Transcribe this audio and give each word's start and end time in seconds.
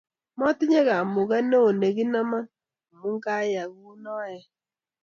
motinye 0.37 0.79
kamuget 0.87 1.43
neoo 1.49 1.69
nekinomon 1.79 2.45
omu 2.93 3.15
kayai 3.25 3.69
kou 3.75 3.95
noe 4.03 4.35